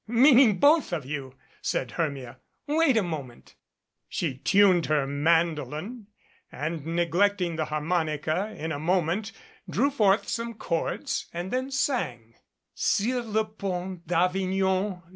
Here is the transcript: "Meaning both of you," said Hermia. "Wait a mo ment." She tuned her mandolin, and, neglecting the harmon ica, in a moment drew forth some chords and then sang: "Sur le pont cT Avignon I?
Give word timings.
"Meaning 0.07 0.57
both 0.57 0.91
of 0.93 1.05
you," 1.05 1.35
said 1.61 1.91
Hermia. 1.91 2.39
"Wait 2.65 2.97
a 2.97 3.03
mo 3.03 3.21
ment." 3.21 3.53
She 4.09 4.39
tuned 4.39 4.87
her 4.87 5.05
mandolin, 5.05 6.07
and, 6.51 6.83
neglecting 6.83 7.55
the 7.55 7.65
harmon 7.65 8.07
ica, 8.07 8.57
in 8.57 8.71
a 8.71 8.79
moment 8.79 9.31
drew 9.69 9.91
forth 9.91 10.27
some 10.27 10.55
chords 10.55 11.27
and 11.31 11.51
then 11.51 11.69
sang: 11.69 12.33
"Sur 12.73 13.21
le 13.21 13.45
pont 13.45 14.01
cT 14.07 14.11
Avignon 14.11 15.03
I? 15.05 15.09